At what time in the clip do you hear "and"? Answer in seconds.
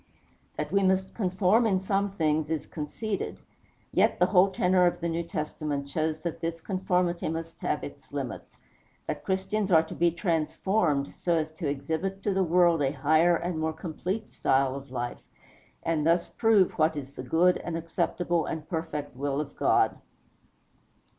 13.35-13.59, 15.83-16.03, 17.57-17.77, 18.47-18.67